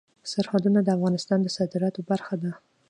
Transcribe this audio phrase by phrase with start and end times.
[0.31, 2.51] سرحدونه د افغانستان د صادراتو برخه ده.